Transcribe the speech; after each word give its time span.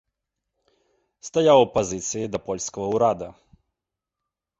Стаяў 1.27 1.57
у 1.63 1.65
апазіцыі 1.67 2.31
да 2.37 2.41
польскага 2.47 2.87
ўрада. 2.95 3.29